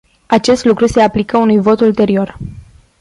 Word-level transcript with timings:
Acest 0.27 0.65
lucru 0.65 0.85
se 0.85 1.01
aplică 1.01 1.37
unui 1.37 1.59
vot 1.59 1.79
ulterior. 1.79 2.37